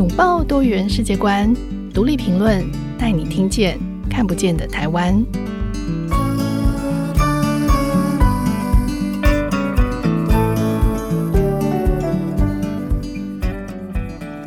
[0.00, 1.54] 拥抱多元世界观，
[1.92, 2.64] 独立评论，
[2.98, 5.22] 带你听见看不见的台湾。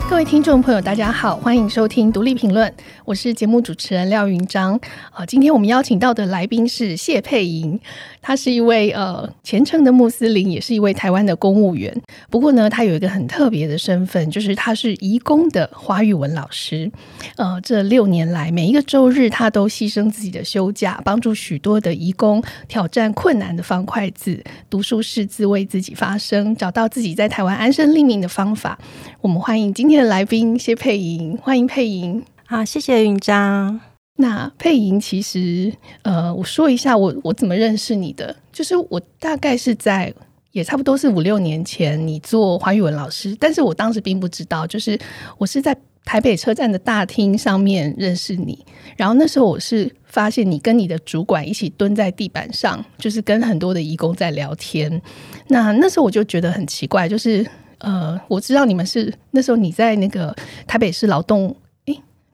[0.10, 2.74] 各位听众朋友，大家好，欢迎收听独立评论，
[3.06, 4.80] 我是节目主持人廖云章。
[5.12, 7.78] 啊，今天我们邀请到的来宾是谢佩莹，
[8.22, 11.94] 他是一位呃虔诚的穆斯林，也是一位台湾的公务员。
[12.30, 16.90] 不过呢，他有一个很特别的身份，就是他是移工的华语文老师。
[17.36, 28.80] 呃，这六年来，每一个周日，他都牺牲自己的休假，帮助许多的移工挑战困难的方块字，读书识字，为自己发声，找到自己在台湾安身立命的方法。
[29.20, 32.24] 我们欢迎今天的来宾谢佩莹，欢迎佩莹。
[32.46, 33.80] 好，谢谢云章。
[34.18, 40.14] 那佩莹，其实呃，我说一下我我怎么认识你的，就是我大概是在
[40.52, 45.00] 也差不多是五六年前，你做华语文老师，但是我当时并不知道，就是
[45.38, 48.64] 我是在台北车站的大厅上面认识你，
[48.98, 55.02] 然后那时候我是发现你跟你的主管一起蹲在地板上，就是跟很多的义工在聊天。
[55.48, 57.46] 那那时候我就觉得很奇怪，就是。
[57.80, 60.34] 呃，我知道你们是那时候你在那个
[60.66, 61.54] 台北市劳动，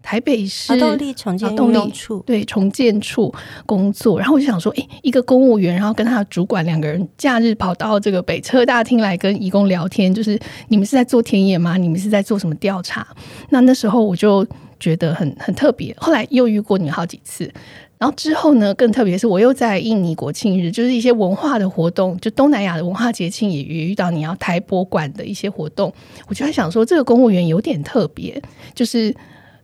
[0.01, 3.33] 台北市劳动力重建处，对，重建处
[3.65, 4.17] 工作。
[4.19, 11.77] 然后我就想说，哎，一个公务员，然后跟他的主管两个人假日跑到这个北车大厅来跟义工聊天，就是你们是在做田野吗？
[11.77, 13.07] 你们是在做什么调查？
[13.49, 14.45] 那那时候我就
[14.79, 15.95] 觉得很很特别。
[15.99, 17.51] 后来又遇过你好几次。
[17.97, 25.93] 然后之后呢，更特别是我又在印尼国庆日，就是一些文化的活动，就东南亚的文化节庆也也遇到你要台博馆的一些活动，
[26.29, 28.41] 我就在想说，这个公务员有点特别，
[28.73, 29.13] 就是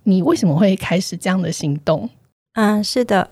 [0.05, 2.09] 你为什么会开始这样的行动？
[2.53, 3.29] 嗯，是的，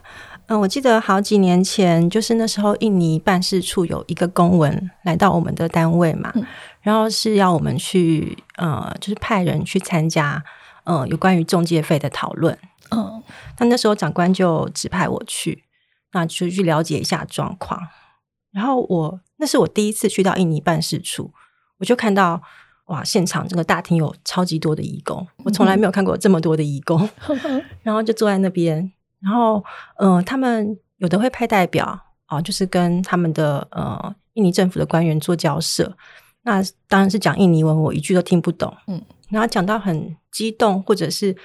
[0.48, 6.46] 嗯，我记得好几年前，就是那时候印尼办事处有一个公文来到我们的单位嘛，嗯、
[6.82, 10.44] 然后是要我们去，呃，就是派人去参加，
[10.84, 12.58] 呃，有关于中介费的讨论。
[12.92, 13.24] 嗯，
[13.60, 15.64] 那那时候长官就指派我去，
[16.12, 17.80] 那就去了解一下状况。
[18.52, 21.32] 然后我那是我第一次去到印尼办事处，
[21.80, 22.42] 我就看到
[22.86, 27.10] 哇，现场这个大厅有超级多的义工，我从来没有看过这么多的义工。
[27.84, 29.64] 然后就坐在那边，然后
[29.98, 31.86] 嗯、呃，他们有的会派代表
[32.26, 35.96] 啊、呃，就是跟他们的呃印尼政府的官员做交涉。
[36.44, 38.76] 那当然是讲印尼文，我一句都听不懂。
[38.88, 41.36] 嗯，然后讲到很激动或者是。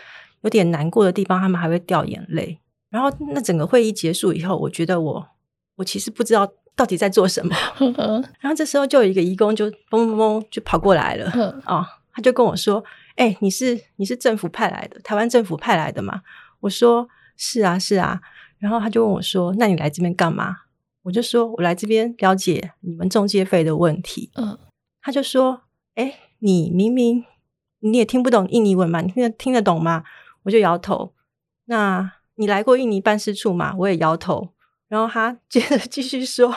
[0.42, 2.60] 有点难过的地方，他们还会掉眼泪。
[2.90, 5.28] 然后那整个会议结束以后，我觉得我
[5.74, 6.48] 我其实不知道
[6.78, 7.54] 到底在做什么。
[8.38, 11.28] 然后这时候就有一个义工就嘣嘣嘣就跑过来了
[11.64, 12.82] 啊、哦，他就跟我说
[13.16, 16.22] ：“哎、欸，你是你是政府派来的，台湾政府派来的吗？”
[16.60, 18.20] 我说：“是啊，是啊。”
[18.58, 20.56] 然后他就问我说：“那你来这边干嘛？”
[21.02, 24.56] 我就说：“我来这边了解你们中介费的问题。”嗯，
[25.02, 25.62] 他就说
[25.96, 27.24] ：“哎、欸，你明明
[27.80, 30.04] 你也听不懂印尼文嘛，你听得听得懂吗？”
[30.44, 31.12] 我就摇头。
[31.64, 33.74] 那你来过印尼办事处吗？
[33.78, 34.50] 我也摇头。
[34.88, 36.54] 然后他接着继续说：“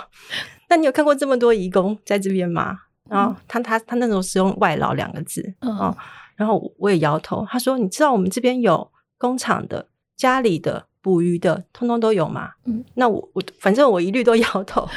[0.69, 2.77] 那你有看过这么多移工在这边吗？”
[3.09, 5.53] 然后他他他那时候使用“外劳”两个字。
[5.59, 5.97] 嗯、哦。
[6.37, 7.45] 然后我也摇头。
[7.49, 12.83] 他说：“你知道我们这边有工厂的、家里的、捕鱼的，通通都有吗？”嗯。
[12.95, 14.87] 那我我反正我一律都 摇头。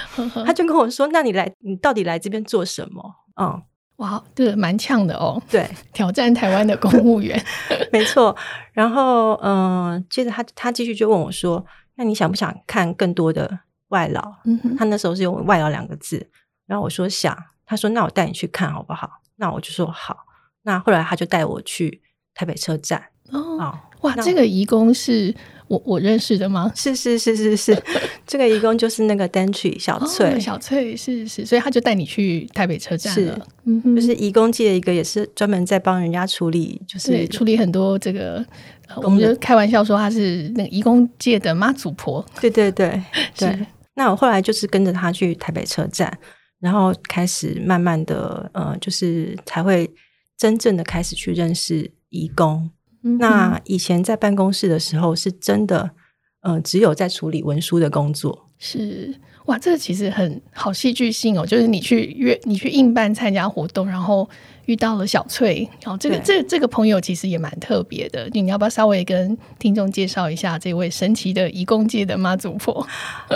[0.47, 3.03] 他就跟我说：“那你来，你到底来这边做什么？”
[3.41, 3.61] 嗯。
[3.97, 5.41] 哇，这个蛮呛的哦。
[5.49, 7.41] 对，挑战台湾的公务员，
[7.93, 8.35] 没错。
[8.73, 11.65] 然后，嗯、呃，接着他他继续就问我说
[11.97, 16.29] ：“那你想不想看更多的外劳？”嗯哼，他那时候是用“外劳”两个字。
[16.67, 17.37] 然后我说想。
[17.67, 20.27] 他说：“那我带你去看好不好？”那我就说好。
[20.65, 22.03] 那后来他就带我去
[22.35, 23.03] 台北车站。
[23.31, 25.35] 哦，哦哇，这个义工是。
[25.67, 26.71] 我我认识的吗？
[26.77, 27.83] 是是是是是，
[28.27, 33.35] 这个义工就是那个 Dentry 小翠，哦、小翠是是，所以他就带你去台北车站了。
[33.35, 38.45] 是，嗯哼，就是义工界一个也是专门在帮人家处理，就是处理很多这个，
[38.97, 42.25] 我们就开玩笑说她是那个移工界的妈祖婆。
[42.41, 43.03] 对对对
[43.37, 43.67] 对。
[43.95, 46.13] 那我后来就是跟着她去台北车站，
[46.61, 49.89] 然后开始慢慢的呃，就是才会
[50.37, 52.71] 真正的开始去认识移工。
[53.19, 55.91] 那以前在办公室的时候，是真的，
[56.41, 58.51] 呃，只有在处理文书的工作。
[58.59, 59.15] 是
[59.47, 61.45] 哇，这个其实很好戏剧性哦。
[61.45, 64.29] 就是你去约，你去应办参加活动，然后
[64.67, 68.29] 遇到了小翠，然后这个对这这个朋友其实也蛮特别的。
[68.33, 72.87] 你要不要稍微跟听众介绍一下这位神奇的移工界的妈祖婆？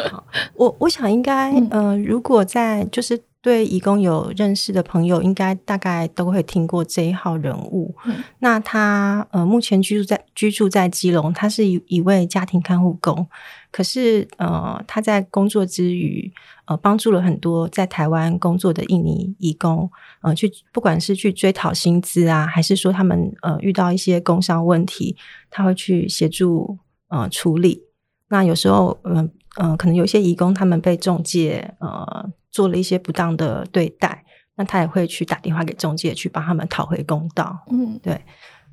[0.55, 3.21] 我我想应该，嗯、呃，如果在就是。
[3.49, 7.95] 对移工有认识的朋友，应该大概都会听过这一号人物。
[8.05, 13.27] 嗯、那他呃，目前居住在居住在基隆，他是一一位家庭看护工。
[13.71, 16.31] 可是呃，他在工作之余，
[16.67, 19.91] 呃，帮助了很多在台湾工作的印尼移工，
[20.21, 25.17] 呃，去不管是去追讨薪资啊，还是说他们呃遇到一些工伤问题，
[25.49, 26.77] 他会去协助
[27.09, 27.83] 呃处理。
[28.29, 34.25] 那有时候，嗯、呃、嗯、呃，可能有些移工他们被中介呃做了一些不当的对待，
[34.57, 37.59] 那他也会去打电话给中介去帮他们讨回公道。
[37.71, 38.21] 嗯，对。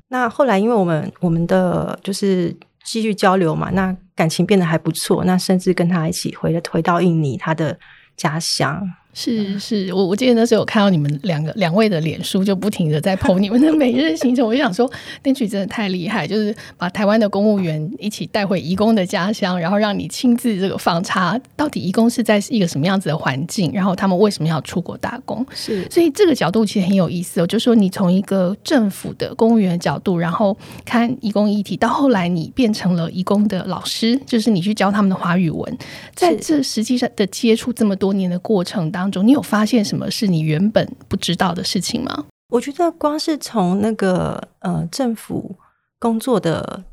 [0.08, 7.78] 那后来因为我们我们的就是继续交流嘛，那感情变得还不错，那甚至跟他一起回了回到印尼他的
[8.16, 8.88] 家乡。
[9.18, 14.46] 是是，我我记得那时候有看到你们两个两位的脸书，就不停的在 po 你们的每日行程。
[14.46, 14.88] 我就想说，
[15.22, 25.44] 编曲真的太厉害，就是把台湾的公务员一起带回移工的家乡，然后让你亲自这个访查，到底移工是在一个什么样子的环境，然后他们为什么要出国打工。
[25.54, 27.46] 是，所以这个角度其实很有意思哦。
[27.46, 30.54] 就是说你从一个政府的公务员角度，然后
[30.84, 35.78] 看移工议题，到后来你变成了移工的老师，就是你去教他们的华语文，
[36.14, 39.26] 在这实际上的接触这么多年的过程当中。
[39.26, 42.24] 你有发现什么是你原本不知道的事情吗？
[42.50, 45.56] 我觉得光是从那个呃政府
[45.98, 46.84] 工作的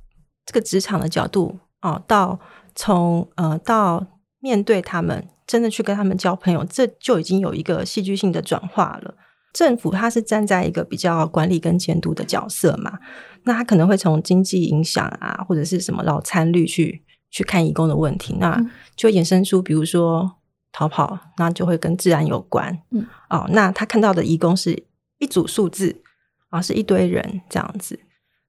[0.48, 2.40] 这个职场的角度哦，到
[2.74, 4.04] 从呃到
[4.40, 9.14] 面对他们，真的去跟他们交朋友，这就已经有一个戏剧性的转化了。
[9.54, 12.98] 政府它是站在一个比较管理跟监督的角色嘛，
[13.44, 18.60] 那他可能会从经济影响啊，或者是什么老参率去去看义工的问题，那
[18.96, 20.38] 就衍生出比如说。
[20.74, 22.78] 逃跑，那就会跟治安有关。
[22.92, 24.86] 嗯，哦，那他看到的移工是
[25.20, 26.02] 一组数字
[26.50, 27.98] 啊，是一堆人这样子。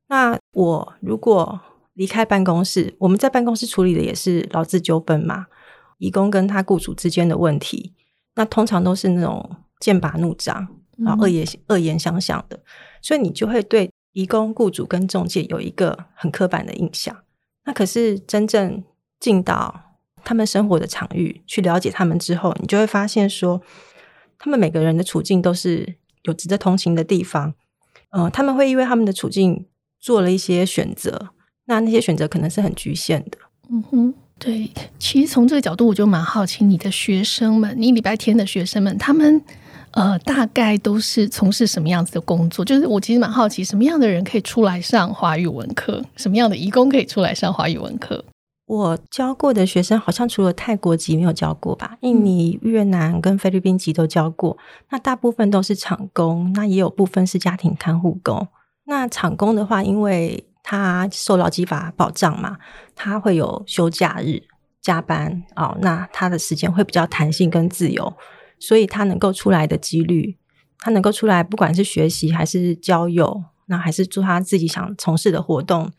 [0.08, 1.60] 那我如果
[1.92, 5.46] 离开办公室，我们在办公室处理的也是劳资纠纷嘛，
[5.98, 7.94] 移工跟他雇主之间的问题，
[8.34, 10.66] 那通常都是那种剑拔弩张，
[10.98, 12.58] 然后恶言恶言相向的，
[13.00, 17.16] 所以你就会对移工雇主跟中介有一个很刻板的印象。
[17.64, 18.82] 那可是真正
[19.20, 19.83] 进到
[20.24, 23.60] 他们生活的场域，去了解他们之后，你就会发现说，
[24.38, 27.54] 他们每个人的处境都是有值得同情的地方。
[28.10, 29.66] 呃，他们会因为他们的处境
[30.00, 31.30] 做了一些选择，
[31.66, 33.38] 那那些选择可能是很局限的。
[33.70, 34.70] 嗯哼，对。
[34.98, 39.42] 其实从这个角度，我就蛮好奇你的学生们，你礼拜天的学生们，他们
[39.90, 42.64] 呃大概都是从事什么样子的工作？
[42.64, 46.04] 就是我其实蛮好奇，什么样的人可以出来上华语文课？
[46.16, 48.24] 什么样的义工可以出来上华语文课？
[48.66, 54.56] 我教过的学生好像除了泰国籍没有教过吧，印尼、越南跟菲律宾籍都教过。
[54.90, 58.48] 那大部分都是厂工，那也有部分是家庭看护工。
[58.86, 62.56] 那厂工的话，因为他受劳基法保障嘛，
[62.94, 64.42] 他会有休假日、
[64.80, 68.14] 加班哦，那他的时间会比较弹性跟自由，
[68.58, 70.38] 所以他能够出来的几率，
[70.78, 75.92] 他能够出来，不管是学习还是交友，那还是做他自己想从事的活动。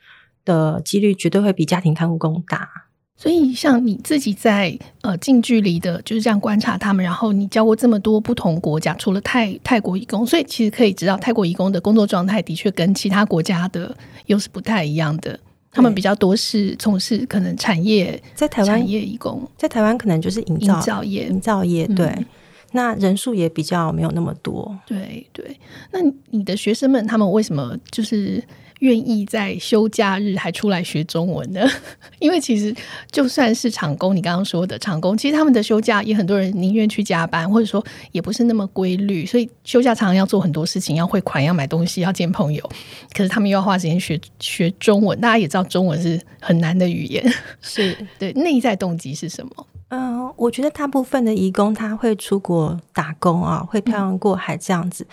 [0.45, 2.69] 的几率绝对会比家庭看护工大，
[3.17, 13.95] 所以像你自己在呃近距离的就是这样观察他们，然后你教过这么多不同国家，除了泰泰国义工，所以其实可以知道泰国义工的工作状态的确跟其他国家的
[14.27, 15.39] 又是不太一样的。
[15.71, 22.25] 他们比较多是从事可能产业，在台湾产业义工，在台湾可能就是营造营造业，营造业对，嗯、
[22.71, 24.77] 那人数也比较没有那么多。
[24.85, 25.59] 对对，
[25.91, 25.99] 那
[26.29, 28.43] 你的学生们他们为什么就是？
[28.79, 31.65] 愿意在休假日还出来学中文的，
[32.19, 32.75] 因为其实
[33.09, 42.69] 就算是厂工，你刚刚说的厂工，其实他们的休假也很多人宁愿去加班，或者说也不是那么规律，所以休假常常要做很多事情，要汇款，要买东西，要见朋友，
[43.13, 45.19] 可是他们又要花时间学学中文。
[45.21, 47.23] 大家也知道中文是很难的语言，
[47.61, 49.67] 是对，内在动机是什么？
[49.87, 55.07] 嗯、呃，我觉得大部分的移工他会出国打工啊，会漂洋过海这样子，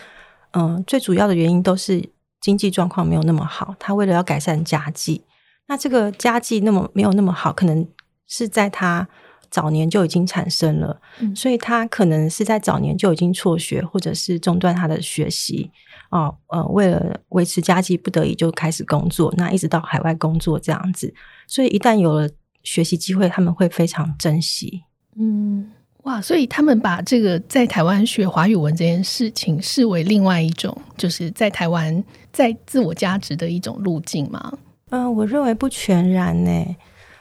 [0.53, 2.03] 嗯、呃，最主要的原因都是。
[2.43, 5.23] 经济状况没有那么好，他为了要改善家计，
[5.69, 7.87] 那这个家计那么没有那么好，可能
[8.27, 9.09] 是在他
[9.49, 15.71] 早年就已经产生了，嗯、所以他可能是在早年就已经辍学，或者是中断他的学习
[16.11, 21.15] 哦，呃，为了维持家计，不得已就开始工作，那一直到海外工作这样子，
[21.47, 22.29] 所以一旦有了
[22.65, 24.83] 学习机会，他们会非常珍惜，
[25.17, 25.71] 嗯。
[26.03, 34.53] 哇，所以他们把这个在台湾学华语文这件事情视为另外一种，就是在台湾在自我价值的一种路径吗？
[34.91, 36.77] 嗯、呃，我认为不全然呢。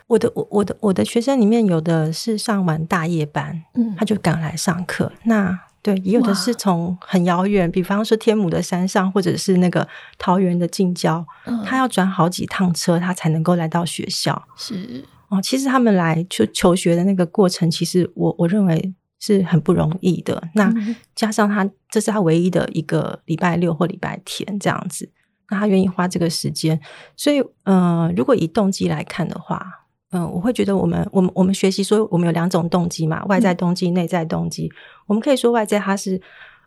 [0.07, 5.09] 我的我我的我的学生里面有的是上完大夜班，嗯，他就赶来上课。
[5.23, 14.43] 那对，也有的是从很遥远，比方说天母的山上，或者是那个桃园的近郊，嗯、他要转好几趟车，他才能够来到学校。
[14.57, 15.05] 是。
[15.31, 20.43] 哦，其实他们来求求学的那个过程，其实我我认为是很不容易的。
[20.55, 20.69] 那
[21.15, 25.09] 加上他这是他唯一的一个礼拜六或礼拜天这样子，
[25.49, 26.77] 那他愿意花这个时间，
[27.15, 29.65] 所以嗯、呃，如果以动机来看的话，
[30.11, 34.69] 嗯、呃，我会觉得我们我们我们学习说我们有两种动机嘛，外在动机、内在动机。
[35.07, 36.17] 我们可以说外在他是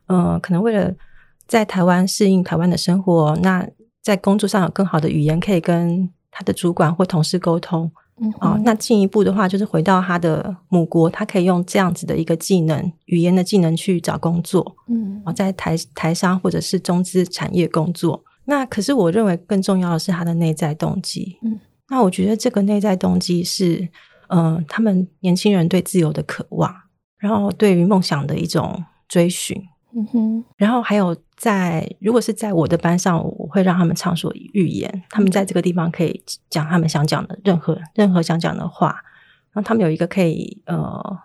[0.06, 0.90] 嗯、呃，可能为了
[1.46, 3.68] 在台湾适应台湾的生活，那
[4.00, 7.92] 在工作上有更好的语言可以跟他的主管或同事沟通。
[8.20, 14.76] 嗯，哦，那进一步的话，就是回到他的母国，他可以用这样子的一个技能，语言的技能去找工作。
[14.88, 18.22] 嗯，哦，在台台商或者是中资产业工作。
[18.44, 21.38] 那可是我认为更重要的是他的内在动机。
[21.42, 23.88] 嗯，那我觉得这个内在动机是，
[24.28, 26.72] 嗯、呃，他们年轻人对自由的渴望，
[27.18, 29.60] 然后对于梦想的一种追寻。
[29.96, 36.20] 嗯哼，然后还有在，如果是在我的班上，我会让他们畅所欲言，他们在这个地方可以
[36.50, 38.88] 讲他们想讲的任何任何想讲的话，
[39.52, 41.18] 然后他们有一个可以呃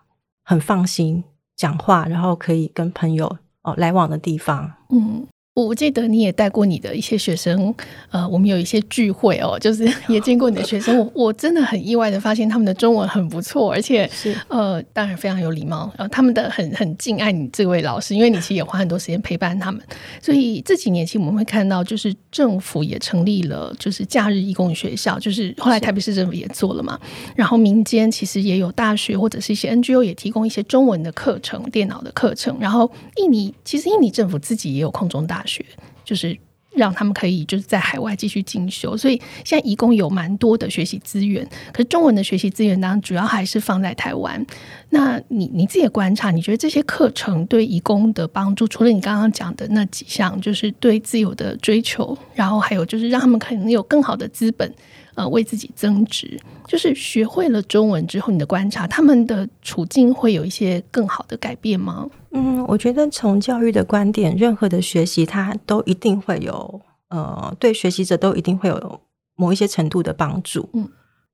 [0.43, 1.23] 很放心
[1.55, 3.25] 讲话，然后可以跟朋友
[3.63, 4.71] 哦、呃、来往的地方。
[4.89, 5.25] 嗯。
[5.65, 7.73] 我记得你也带过你的一些学生，
[8.11, 14.35] 呃，我们有一些聚会哦，就是也见过你的学生，我我真的很意外的发现他们的中文很不错，而且是。
[14.47, 19.81] 呃，当然非常有礼貌，然后他们的很很敬爱你这位老师，因为你其实也花很多时间陪伴他们，
[20.21, 26.99] 所以这几年其实我们会看到，就是政府也成立了就是假日义工学校，就是后来台北市政府也做了嘛，
[27.35, 35.48] 然后民间其实也有大学或者是一些 NGO 也提供一些中文的课程、电脑的课程，然后印尼其实印尼政府自己也有空中大学。
[35.49, 35.65] 学
[36.05, 36.37] 就是
[36.75, 41.43] 让他们可以就是在海外继续进修，所以现在义工有蛮多的学习资源。
[41.73, 44.45] 可是中文的学习资源当然主要还是放在台湾。
[44.91, 54.71] 那你你自己的观察，你觉得这些课程对义工的帮助，除了你刚刚讲的那几项，就是对自由的追求，然后还有就是让他们可能有更好的资本。
[55.19, 62.09] 呃，为自己增值，就是学会了中文之后，你的观察，他们的处境会有一些更好的改变吗？
[62.31, 69.01] 嗯，我觉得从教育的观点，任何的学习，它都一定会有，呃，对学习者都一定会有
[69.35, 70.69] 某一些程度的帮助。
[70.71, 70.87] 嗯，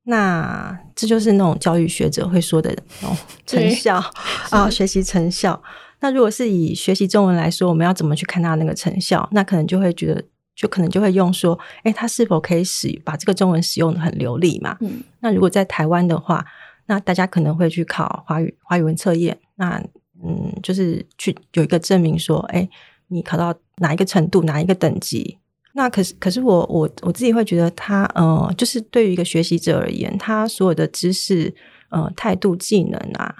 [0.06, 3.15] 那这就是那种教育学者会说的哦，
[3.46, 3.98] 成效
[4.50, 5.62] 啊、哦，学习成效。
[6.00, 9.30] 那如果是以学习中文来说，我们要怎么去看它那个成效？
[9.32, 10.24] 那可能就会觉得。
[10.55, 14.77] 就可能就会用说，哎，他是否可以使把这个中文使用的很流利嘛？
[14.79, 16.45] 嗯，那如果在台湾的话，
[16.85, 19.77] 那大家可能会去考华语华语文测验，那
[20.24, 22.67] 嗯，就是去有一个证明说，哎，
[23.09, 25.38] 你考到哪一个程度，哪一个等级？
[25.74, 31.53] 那可是可是我我我自己会觉得他，呃，就是对于一个学习者而言，他所有的知识、
[31.89, 33.35] 呃，态度、技能啊，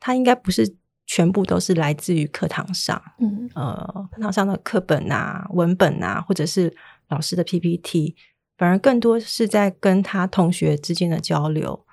[0.00, 0.74] 他应该不是。
[1.06, 6.74] 全部都是来自于课堂上，嗯，呃，课堂上的课本啊、文本啊，或者是
[7.08, 8.16] 老师的 PPT，
[8.56, 11.84] 反而更多是在跟他同学之间的交流。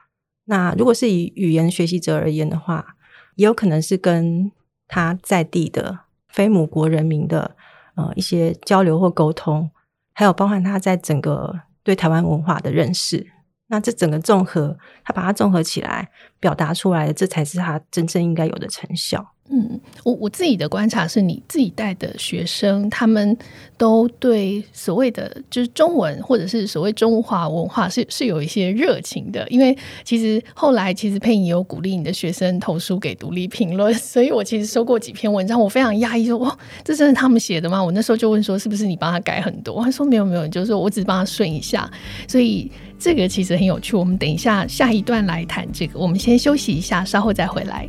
[0.45, 2.95] 那如果是以语言学习者而言的话，
[3.35, 4.51] 也有可能是跟
[4.87, 5.99] 他在地的
[6.29, 7.55] 非母国人民的
[7.95, 9.69] 呃一些交流或沟通，
[10.13, 13.31] 还有包含他在整个对台湾文化的认识。
[13.71, 16.11] 那这整个综合，他把它综合起来
[16.41, 19.30] 表达出来的，这才是他真正应该有的成效。
[19.49, 23.37] 嗯，我我自己的观察是，你自己带的学生，他们
[23.77, 29.45] 都对所谓的就是中文或者是所谓中华文化是是有一些热情的。
[29.49, 37.83] 因为其实后来其实佩颖也有鼓励你的学生投书给独立评论，所以我其实收过几篇文章，我非常讶异，说哇，这真的他们写的吗？
[37.83, 39.83] 我那时候就问说，是不是你帮他改很多？
[39.83, 41.91] 他说没有没有，就是说我只是帮他顺一下。
[42.25, 43.97] 所以这个其实很有趣。
[43.97, 47.85] 我们等一下下一段来谈这个，我们先休息一下，稍后再回来。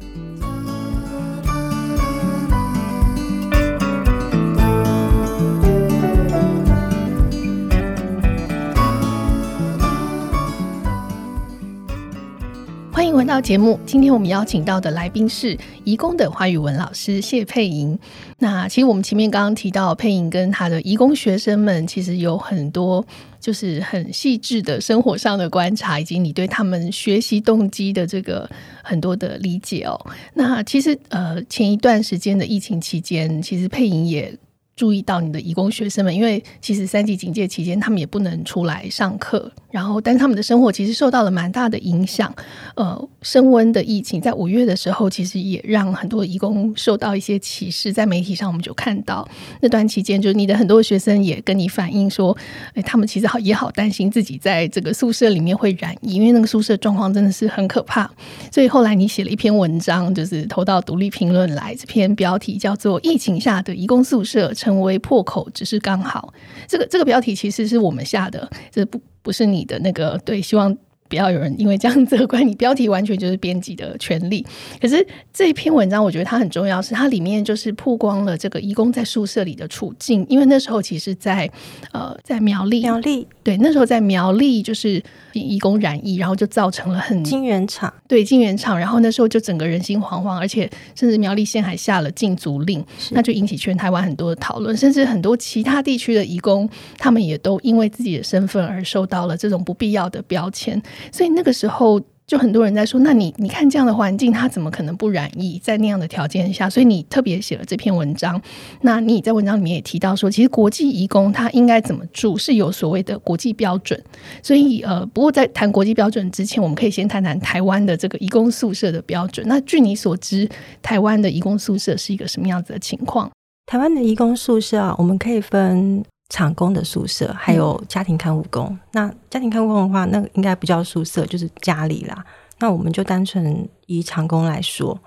[13.32, 13.80] 到节目。
[13.86, 17.98] 今天我们邀请到的来宾是移工的华语文老师谢佩莹。
[18.38, 23.02] 那其实我们前面刚刚提到，佩莹跟她的移工学生们其实有很多
[23.40, 28.46] 就是很细致的生活上的观察，以及你对他们学习动机的这个
[28.82, 29.98] 很多的理解哦。
[30.34, 34.36] 那其实呃，前一段时间的疫情期间，其实佩莹也。
[34.82, 42.34] 注意到你的义工学生们，因为其实三级警戒期间，他们也不能出来上课，然后，但他们的生活其实受到了蛮大的影响。
[42.74, 47.92] 呃，升温的疫情在五月的时候，其实也让很多义工受到一些歧视。
[47.92, 49.28] 在媒体上，我们就看到
[49.60, 52.36] 那段期间，就是你的很多学生也跟你反映说，
[52.74, 58.10] 哎，他们其实好也好担心自己在这个宿舍里面会染疫，因为那个宿舍状况真的是很可怕。
[58.50, 64.50] 所以后来你写了一篇文章，就是投到独立评论来，这篇标题叫做《疫情下的义工宿舍》。
[64.72, 66.32] 成为破口只是刚好，
[66.66, 70.74] 这个这个标题其实是我们下的，这不不是你的那个对，希望
[71.12, 72.54] 不要有人因为这样责怪你。
[72.54, 74.42] 标题完全就是编辑的权利。
[74.81, 80.25] 可是这一篇文章，我觉得它很重要，是它里面就是曝光了这个义工在宿舍里的处境。
[80.31, 81.52] 因为那时候其实在，在
[81.92, 85.02] 呃，在苗栗，苗栗对，那时候在苗栗就是
[85.35, 102.00] 义工染疫，然后就造成了很金圆厂对金圆厂，然后那时候就整个人心惶惶，而且甚至苗栗县还下了禁足令，那就引起全台湾很多的讨论，甚至很多其他地区的义工，他们也都因为自己的身份而受到了这种不必要的标签，所以那个时候。
[102.25, 105.59] 就很多人在说，那你你看这样的环境，他怎么可能不染疫？
[105.62, 108.40] 在那样的条件下，所以你特别写了这篇文章。
[108.82, 114.02] 那你在文章里面也提到说，其实国际移工他应该怎么住是有所谓的国际标准。
[114.40, 119.47] 所以呃，不过在谈国际标准之前，我们可以先谈谈台湾的这个移工宿舍的标准。
[119.47, 120.49] 那据你所知，
[120.80, 123.30] 台湾的移工宿舍是一个什么样子的情况？
[123.66, 126.02] 台湾的移工宿舍啊，我们可以分。
[126.32, 128.64] 厂工的宿舍，还有家庭看护工。
[128.70, 132.24] 嗯、那家庭看护工的话，那个应该不叫宿舍，就是家里啦。
[132.58, 134.98] 那我们就单纯以厂工来说，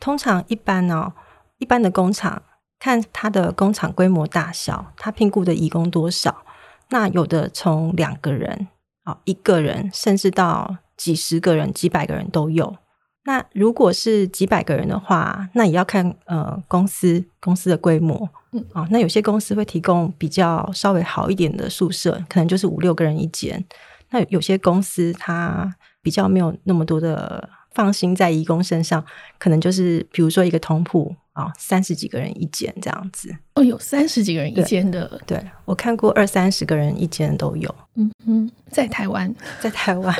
[0.00, 1.12] 通常一般呢、喔，
[1.58, 2.40] 一般的工厂
[2.78, 6.42] 看它的工厂规模大小，它聘雇的义工多少。
[6.88, 8.68] 那有的从两个人
[9.04, 12.74] 啊，一个人，甚至到几十个人、几百个人都有。
[13.24, 23.64] 那如果是几百个人的话，那也要看呃公司公司的规模，嗯啊，那有些公司会提供比较稍微好一点的宿舍，可能就是五六个人一间。
[24.10, 29.04] 那有些公司它比较没有那么多的放心在义工身上，
[29.38, 31.14] 可能就是比如说一个通铺。
[31.32, 37.74] 啊，三十几个人一间这样子哦，有三十几个人一间的，对，对我看过二三十个人一间都有。
[37.94, 40.14] 嗯嗯， 在台湾，在台湾，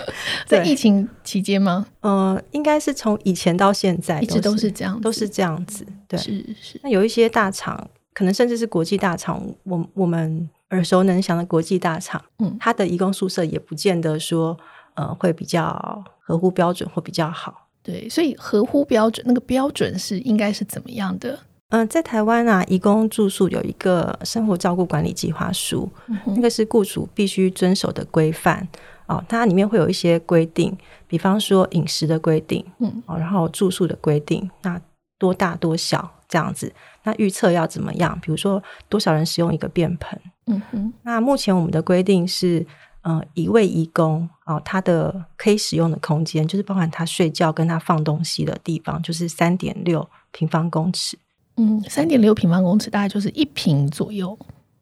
[0.46, 1.86] 在疫情期间吗？
[2.00, 5.86] 呃，应该是从以前到现在一直都是这样，都是这样子。
[6.08, 6.80] 对，是是。
[6.82, 14.56] 那有一些大厂，可能甚至是国际大厂，我我们耳熟能详的国际大厂，嗯，它的移工宿舍也不见得说
[14.94, 17.61] 呃会比较合乎标准或比较好。
[17.82, 21.32] 对，所以合乎标准，那个标准是应该是怎么样的？
[21.70, 28.68] 嗯、呃，在台湾啊，移工住宿有一个生活照顾管理计划书，嗯、那个是雇主必须遵守的规范
[29.06, 29.24] 哦。
[29.28, 30.76] 它里面会有一些规定，
[31.08, 34.80] 比方说饮食的规定，嗯，哦，然后住宿的规定，那
[35.18, 36.72] 多大多小这样子，
[37.04, 38.18] 那预测要怎么样？
[38.20, 40.92] 比如说多少人使用一个便盆，嗯哼。
[41.02, 42.64] 那目前我们的规定是。
[43.04, 51.18] 呃，一位移工哦，他的可以使用的空间，就是包含他睡觉跟他放东西的地方，就是三点六平方公尺。
[51.56, 54.38] 嗯，三点六平方公尺大概就是一平左右，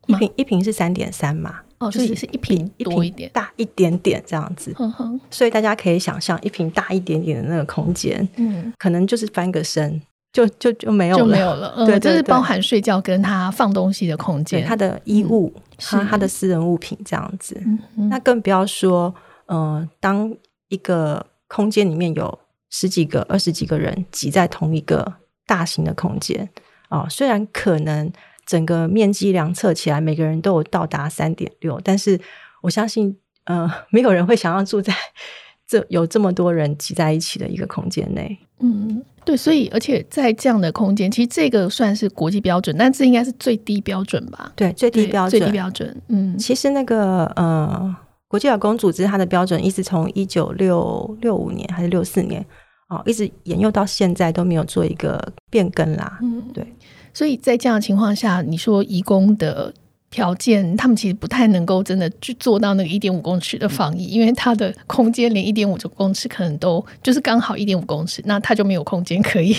[0.06, 1.60] 一平一平是三点三嘛？
[1.78, 4.74] 哦，所以是一坪多一点，大一点点这样子。
[4.78, 10.00] 嗯哼，所以大家可以想象，一平大一点点的那个空间，嗯，可能就是翻个身。
[10.32, 11.74] 就就就没有了，就没有了。
[11.76, 17.60] 嗯、对，这是包含睡觉跟他放东西的空间，他的衣物，嗯、他他的私人物品这样子。
[17.66, 19.12] 嗯嗯、那更不要说，
[19.50, 20.32] 呃，当
[20.68, 22.38] 一个空间里面有
[22.70, 26.48] 十几个、二十几个人挤在同一个大型的空间
[26.88, 28.10] 啊、呃，虽然可能
[28.46, 32.20] 整个面积量测起来每个人都有到达三点六，但是
[32.62, 34.94] 我相信，呃，没有人会想要住在
[35.66, 38.38] 这有这么多人挤在一起的一个空间内。
[38.60, 39.02] 嗯。
[39.22, 44.50] 对，所以而且在这样的空间，其实这个算是国际标准，但这应该是最低标准吧？
[44.56, 46.02] 对，最低标准，最低标准。
[46.08, 47.94] 嗯，其实那个呃，
[48.30, 52.46] 国际劳工组织它的标准一直从一九六六五年还是六四年
[52.88, 56.18] 哦，一直沿用到现在都没有做一个变更啦。
[56.22, 56.64] 嗯，对。
[57.12, 59.74] 所以在这样的情况下，你说移工的。
[60.12, 69.56] 条件，他们其实不太能够真的去做到那个一点五公尺的防疫，因为它的空间连一点五公尺可能都就是刚好一点五公尺，那他就没有空间可以。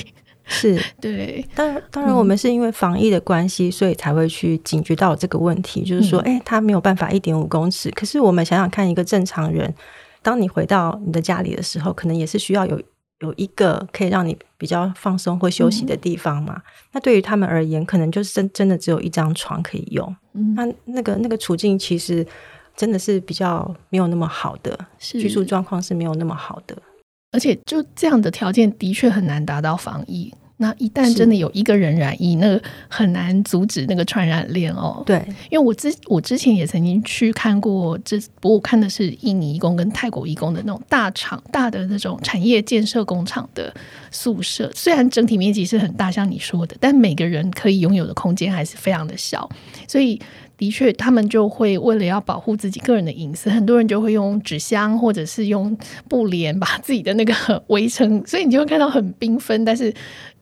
[0.52, 7.90] 是 对，当然，当然，我们是因为防疫的关系，所以才会去警觉到这个问题，就是说，哎，他没有办法一点五公尺。
[7.92, 9.74] 可是我们想想看，一个正常人，
[10.22, 12.80] 当你回到你的家里的时候，可能也是需要有。
[13.22, 16.56] 有一个可以让你比较放松或休息的地方嘛？
[16.56, 16.62] 嗯、
[16.94, 20.16] 那对于他们而言，可能就是真真的只有一张床可以用。
[20.34, 22.26] 嗯，那那个那个处境其实
[22.76, 26.76] 真的是比较没有那么好的，居住状况是没有那么好的，
[27.32, 30.34] 而且就这样的条件的确很难达到防疫。
[30.62, 35.02] 那一旦真的有一个人染疫，那个很难阻止那个传染链哦。
[35.08, 35.20] 对，
[35.50, 43.74] 因为我之我之前也曾经去看过这，不过我看的是印尼义工跟泰国义工的那种大厂、大的那种产业建设工厂的
[44.12, 44.72] 宿舍。
[44.76, 49.50] 虽然整体面积是很大，像你说的，但每个人可以拥有的空间还是非常的小，
[49.88, 50.22] 所以。
[50.58, 55.76] 的确，他们就会为了要保护自己个人的隐私，很多人就会用纸箱或者是用
[56.08, 57.34] 布帘把自己的那个
[57.70, 59.92] 围成，所以你就会看到很缤纷，但是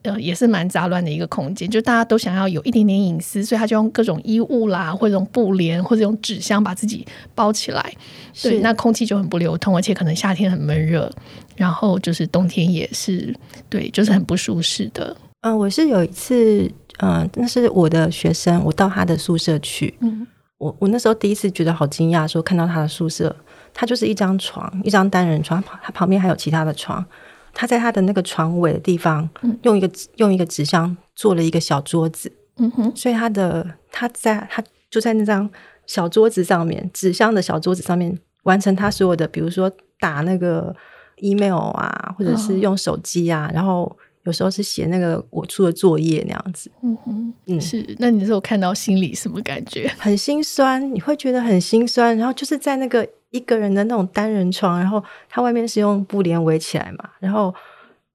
[0.04, 7.82] 呃也是蛮杂乱的一个空间，就大家都想要有一点点隐私，所以他就用各种衣物啦，或者用布帘，或者用纸箱把自己包起来。
[8.42, 11.12] 对，是那空气就很不流通，而且可能夏天很闷热，
[11.56, 13.36] 然后就是冬天也是
[13.70, 15.16] 对，就是很不舒适的。
[15.42, 16.64] 嗯、呃，我是有一次，
[17.00, 20.26] 嗯、呃，那是我的学生，我到他的宿舍去，嗯，
[20.58, 23.36] 我我那时候第一次觉得好惊讶，说看到他的宿舍，
[23.74, 27.06] 他就是一张床，一张单人床，他旁边还有其他的床，
[27.60, 35.50] 他在他的那个床尾的地方，嗯、用一个用一个纸箱做了一个小桌子，嗯哼，所以他的他在他就在那张
[35.86, 39.69] 小桌子上面，纸箱的小桌子上面完成他所有的，比如说
[40.00, 40.74] 打那个
[41.17, 43.98] email 啊，或者是用手机啊，哦、然后。
[44.24, 47.95] 有时候是写那个我出的作业那样子，嗯哼，嗯，是。
[48.00, 49.89] 那你那时候看到心里什么感觉？
[49.98, 52.15] 很心酸，你会觉得很心酸。
[52.17, 57.54] 然后就是在那个一个人的那种单人床，然后他外面是用布帘围起来嘛，然后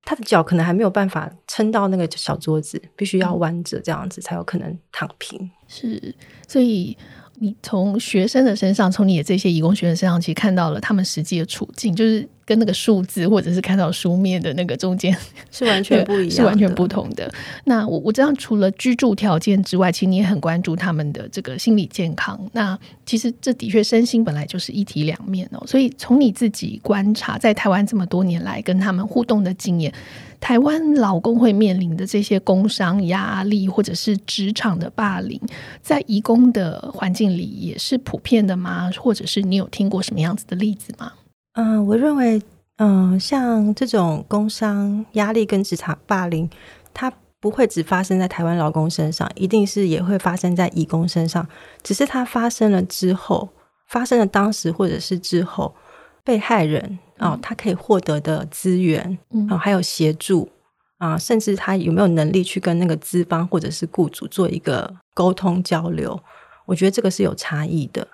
[0.03, 5.51] 他的脚可能还没有办法撑到那个小桌子，必须要弯着这样子才有可能躺平。
[5.69, 6.15] 是，
[6.49, 6.97] 所以。
[7.39, 15.17] 你从学生的身上，从你的这些义工学生身上，其实看到了他们实际的处境，就是跟那个数字或者是看到书面的那个中间
[15.51, 17.33] 是完全不一样，是完全不同的。
[17.65, 22.39] 那我我知道，除了居住条件之外，其实你也很关注他们的这个心理健康。
[22.53, 25.63] 那其实这的确身心本来就是一体两面哦。
[25.67, 29.93] 所以从你自己观察，在台湾这么多年来跟他们互动的经验。
[30.41, 35.41] 台湾老公会面临的这些工伤压力，或者是职场的霸凌，
[35.81, 38.91] 在移工的环境里也是普遍的吗？
[38.99, 41.11] 或者是你有听过什么样子的例子吗？
[41.55, 42.41] 嗯、呃，我认为，
[42.77, 46.49] 嗯、呃，像这种工伤压力跟职场霸凌，
[46.93, 51.47] 它不会只发生在台湾劳工身上，一定是也会发生在义工身上。
[51.83, 53.49] 只是它发生了之后，
[53.89, 55.75] 发生了当时或者是之后，
[56.23, 56.99] 被害人。
[57.19, 60.51] 哦，他可以获得的资源，嗯，还有协助
[60.99, 66.21] 啊，甚至他有没有能力去跟那个资方或者是雇主做一个沟通交流，
[66.67, 68.09] 我觉得这个是有差异的。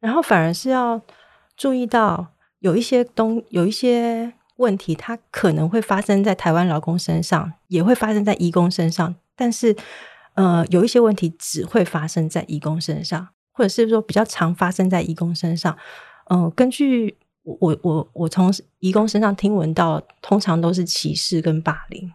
[0.00, 1.00] 然后反而是要
[1.56, 2.26] 注意到
[2.62, 9.76] 有一些东有一些问题，它可能会发生在台湾劳工身上，也会发生在移工身上，但是
[10.34, 15.76] 呃，有一些问题只会发生在移工身上，或者是说比较常发生在移工身上。
[16.30, 17.18] 嗯、呃，根据。
[17.44, 22.08] 我我我从移工身上听闻到，通常都是歧视跟霸凌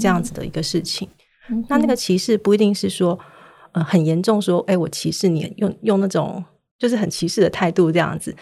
[0.00, 1.06] 这样子的一个事情。
[1.68, 3.18] 那那个歧视不一定是说，
[3.72, 6.42] 呃，很严重，说，哎，我歧视你，用用那种
[6.78, 8.34] 就是很歧视的态度这样子，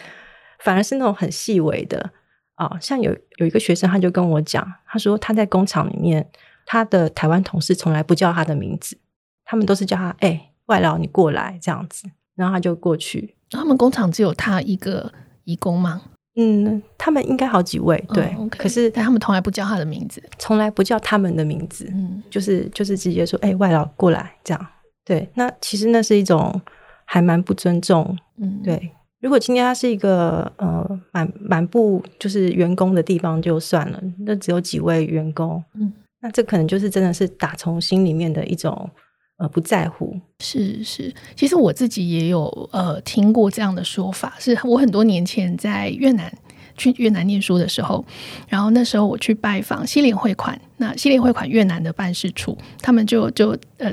[0.63, 2.11] 反而是那种很细微的
[2.55, 2.77] 啊、哦。
[2.79, 6.25] 像有有一个学生，他就跟我讲，他说他在工厂里面，
[6.65, 8.97] 他的台湾同事从来不叫他的名字，
[9.45, 13.35] 他们都是叫他，哎，外劳你过来这样子，然后他就过去。
[13.49, 15.11] 他们工厂只有他一个
[15.43, 16.01] 义工吗？
[16.37, 18.33] 嗯，他们应该好几位，对。
[18.37, 18.57] Oh, okay.
[18.57, 24.67] 可是但他们从来不叫他的名字，从来不叫他们的名字，嗯，就是就是直接说，哎、欸，外劳过来这样。
[25.03, 26.61] 对，那其实那是一种
[27.03, 28.91] 还蛮不尊重，嗯，对。
[29.21, 38.89] 如果今天他是一个呃满满布就是员工的地方就算了，那只有几位员工，嗯，那这可能就是真的是打从心里面的一种。
[39.37, 46.31] 呃，不在乎是是，其实我自己也有呃听过这样的说法，是我很多年前在越南
[46.77, 48.05] 去越南念书的时候，
[48.47, 53.91] 然后那时候我去拜访西联汇款，那西联汇款越南的办事处，他们就就呃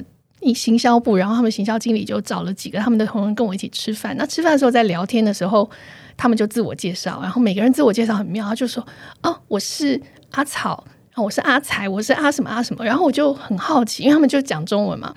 [0.54, 5.68] 行销部，然后他们行销经理就找了几个他们的同仁跟我一起吃饭，那吃饭的时候在聊天的时候，
[6.16, 8.86] 他们就自我介绍，然后每个人自我介绍很妙，他就说
[9.22, 10.00] 哦，我是
[10.32, 10.84] 阿草。
[11.16, 15.12] 我是阿才，我是阿什么阿什么，然后我就很好奇，因为他们就讲中文嘛。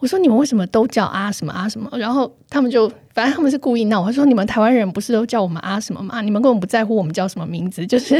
[0.00, 1.90] 我说你们为什么都叫阿什么阿什么？
[1.98, 4.00] 然后他们就反正他们是故意闹。
[4.00, 6.20] 我说你们台湾人不是都叫我们阿什么吗？
[6.20, 8.14] 你们根本不在乎我们叫什么名字，就是。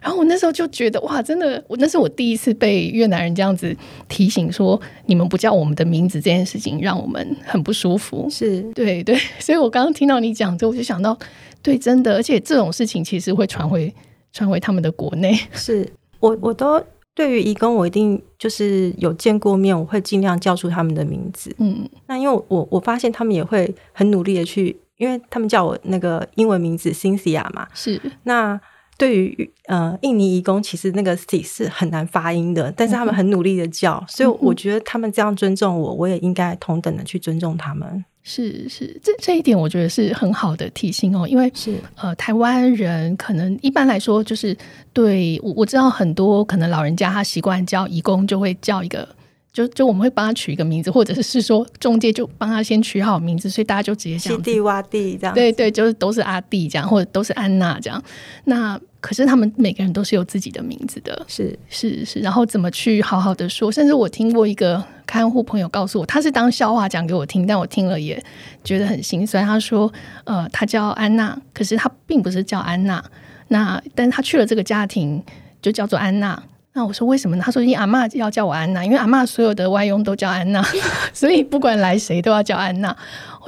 [0.00, 3.76] 然后我那时候就觉得哇，真的，我那是我第一次被越南人这样子
[4.08, 8.28] 提醒说，你们不叫我们的名字这件事情让我们很不舒服。
[8.30, 11.18] 是对对，所以我刚刚听到你讲之后，我就想到，
[11.62, 13.92] 对，真的，而且这种事情其实会传回
[14.32, 15.38] 传回他们的国内。
[15.52, 15.88] 是。
[16.20, 16.82] 我我都
[17.18, 21.52] 对于义工，我一定就是有见过面，我会尽量叫出他们的名字。
[21.58, 27.66] 嗯，那因为我我发现他们也会很努力的去，因为他们叫我那个英文名字 Cynthia 嘛。
[27.74, 28.00] 是。
[28.22, 28.60] 那
[28.96, 38.04] 对于呃印尼义工，其实那个 C 是很难发音的，但是他们很努力的叫，嗯、所以我觉得他们这样尊重我，我也应该同等的去尊重他们。
[38.28, 41.74] 是是，这这一点我觉得是很好的提醒哦，因为是。
[41.96, 44.54] 呃，台湾人可能一般来说就是
[44.92, 49.08] 对我我知道很多可能老人家他习惯叫义工就会叫一个
[49.52, 55.34] 就就我们会帮他取一个名字，或者是说中介就帮他先取好名字，所以大家就直接这样西蒂洼地这样。
[55.34, 58.00] 对对，就是都是阿弟这样，或者都是安娜这样。
[58.44, 62.20] 那可是他们每个人都是有自己的名字的，是是是。
[62.20, 63.72] 然后怎么去好好的说？
[63.72, 68.22] 甚至我听过一个看护朋友告诉我，他是当笑话讲给我听，但我听了也
[68.62, 69.44] 觉得很心酸。
[69.44, 69.92] 他说，
[70.24, 73.02] 呃，他叫安娜，可是他并不是叫安娜。
[73.48, 75.22] 那但他去了这个家庭，
[75.62, 76.40] 就叫做安娜。
[76.74, 77.42] 那我说为什么呢？
[77.44, 80.64] 他说因为阿嬷要叫我安娜，因为阿嬷所有的外佣都叫安娜，
[81.12, 82.96] 所以不管来谁都要叫安娜。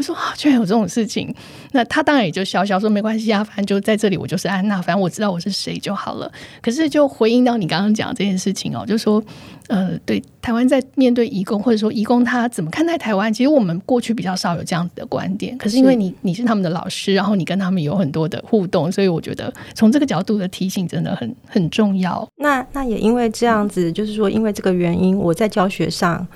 [0.00, 1.32] 我说居然有这种事情，
[1.72, 6.32] 那他当然也就笑笑说没关系啊，反正就在这里，我就是安娜，反正我知道我是谁就好了。
[6.62, 9.22] 可是就回应到你刚刚讲这件事情哦，就说
[9.68, 13.30] 呃，对台湾在面对移工或者说移工他怎么看待台湾？
[13.30, 15.58] 其实我们过去比较少有这样子的观点。
[15.58, 22.26] 可是因为你你是他们的老师，然后你跟他们有很多的互动，所以我觉得从这个角度的提醒真的很很重要。
[22.36, 26.26] 那那也因为这样子，就是说因为这个原因，我在教学上。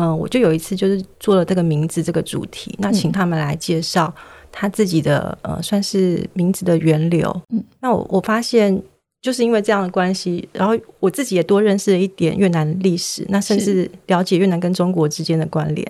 [0.00, 4.12] 嗯、呃，我就有一次就是做了这个名字这个主题，那请他们来介绍
[4.50, 7.30] 他自己的呃，算是名字的源流。
[7.52, 8.82] 嗯，那我我发现
[9.20, 15.86] 就是因为这样的关系，然后我自己也多认识了一点越南历史，那甚至了解越南跟中国之间的关联。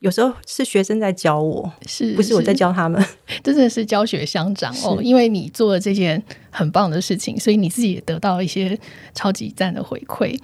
[0.00, 3.00] 有时候是学生在教我，是不是我在教他们？
[3.44, 6.20] 真的是教学相长哦，因为你做了这件
[6.50, 8.76] 很棒的事情，所以你自己也得到一些
[9.14, 10.36] 超级赞的回馈。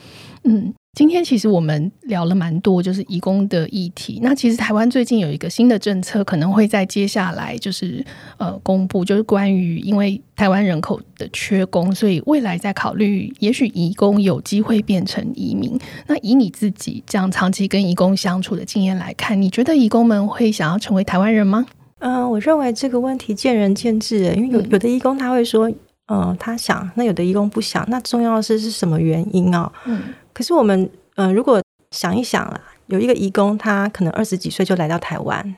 [0.44, 0.72] 嗯。
[0.99, 4.19] 今天其实我们聊了蛮多，就是移工的议题。
[4.21, 8.05] 那其实台湾最近有一个新的政策，可能会在接下来就是
[8.37, 15.79] 呃公布，就是关于因为台湾人口的缺工，所以未来在考虑，也许移工有机会变成移民。
[16.09, 21.65] 那以你自己这样长期跟移工相处的经验来看，你觉得移工们会想要成为台湾人吗？
[22.01, 25.71] 嗯、呃，我认为这个问题见仁见智，因为有有的移工他会说，
[26.09, 27.85] 嗯、呃，他想，那有的移工不想。
[27.89, 29.73] 那重要的是是什么原因啊？
[29.87, 30.01] 嗯。
[30.38, 30.81] 可是我们，
[31.16, 35.57] 嗯、呃，如果想一想啦，有一个移工，他可能二十几岁就来到台湾，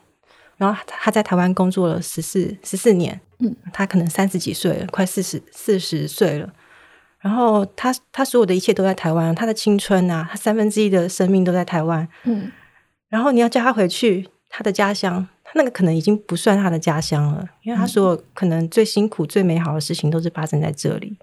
[0.56, 6.50] 然后他在台湾工作了十四十四年，嗯，他可能三十几岁了，快四十四十岁了，
[7.18, 12.50] 然后他他所有的一切都在台湾，他的青春啊，他三分之一的生命都在台湾，嗯，
[13.10, 21.18] 然后你要叫他回去他的家乡，他那个可能已经不算他的家乡了，因为他所有可能最辛苦、最美好的事情都是发生在这里。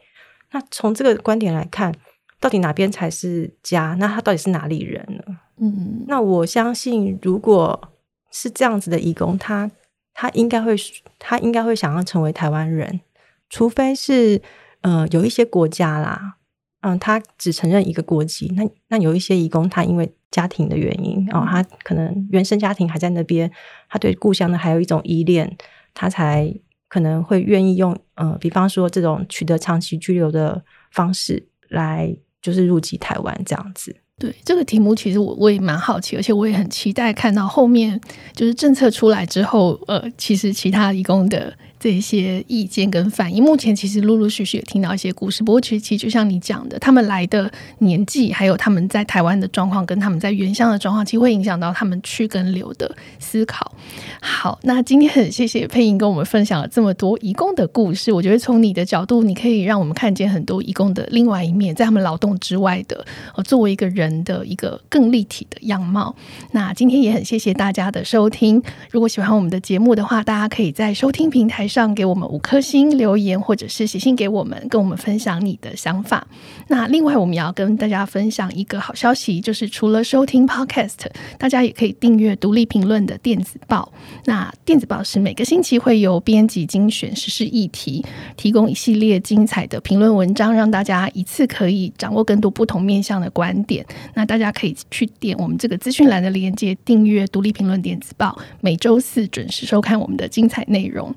[0.52, 1.91] 那从这个观点来看。
[2.39, 3.95] 到底哪边才是家？
[4.00, 5.38] 那他到底是哪里人呢？
[5.60, 7.89] 嗯，那我相信，如果
[8.32, 9.71] 是这样子的义工，他
[10.13, 10.76] 他应该会，
[11.17, 13.02] 他应该会想要成为台湾人，
[13.50, 14.39] 除非是
[14.82, 16.36] 呃有一些国家啦，
[16.82, 18.54] 嗯，他只承认一个国籍。
[18.56, 23.52] 那那有一些义工，他因为家庭的原因哦，他可能原生家庭还在那边，
[23.89, 25.58] 他对故乡呢还有一种依恋，
[25.95, 26.54] 他才
[26.88, 32.15] 可能会愿意用呃，比方说这种取得长期居留的方式来。
[32.48, 38.00] 就是入籍台湾这样子，对这个题目，其实我我也蛮好奇，而且我也很期待看到后面
[38.34, 41.54] 就是政策出来之后，呃，其实其他理工的。
[41.80, 45.44] 这些意见跟反应，目前其实陆陆续续也听到一些故事。
[45.44, 53.72] 不过，其实其实就像你讲的，他们来的年纪，还有他们在台湾的状况，跟他们在原乡的状况，其实会影响到他们去跟留的思考。
[54.20, 58.12] 好，那今天很谢谢佩莹跟我们分享了这么多义工的故事。
[58.12, 66.16] 我觉得从你的角度，你可以让我们看见很多义工的另外一面，在他们劳动之外的，呃，作为一个人的一个更立体的样貌。
[66.52, 68.62] 那今天也很谢谢大家的收听。
[68.90, 76.26] 如果喜欢我们的节目的话，大家可以在收听平台上给我们五颗星留言，或者是写信给我们，跟我们分享你的想法。
[76.68, 83.92] 那另外，我们也要跟大家分享一个好消息，就是除了收听 Podcast，大家也可以订阅独立评论的电子报。
[84.26, 93.86] 那电子报是每个星期会由编辑精选时事议题，提供一系列精彩的评论文章，让大家一次可以掌握更多不同面向的观点。
[94.14, 101.14] 那大家可以去点我们这个资讯栏的链接，订阅独立评论电子报，每周四准时收看我们的精彩内容。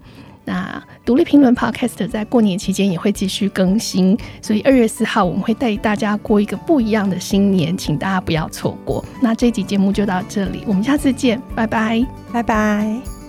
[0.51, 9.05] 那独立评论 Podcast 在过年期间也会继续更新，所以二月四号我们会带大家过一个不一样的新年，请大家不要错过。
[9.23, 13.20] 那这集节目就到这里，我们下次见，拜拜，拜拜。